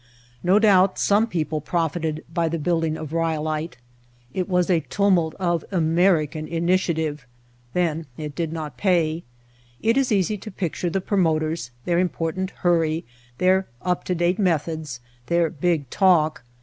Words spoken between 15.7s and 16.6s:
talk.